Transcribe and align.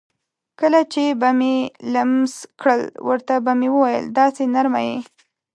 کله 0.59 0.81
چې 0.93 1.03
به 1.19 1.29
مې 1.39 1.55
لمس 1.93 2.33
کړل 2.61 2.81
ورته 3.07 3.35
به 3.45 3.51
مې 3.59 3.69
وویل: 3.75 4.05
داسې 4.19 4.43
نرمه 4.53 4.81
یې. 4.87 4.97